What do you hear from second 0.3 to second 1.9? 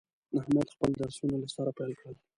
احمد خپل درسونه له سره